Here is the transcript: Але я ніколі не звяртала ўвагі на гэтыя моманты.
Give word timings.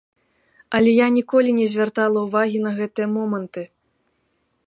Але 0.77 0.91
я 0.93 1.07
ніколі 1.17 1.49
не 1.59 1.67
звяртала 1.75 2.19
ўвагі 2.27 2.59
на 2.65 2.71
гэтыя 2.81 3.07
моманты. 3.17 3.61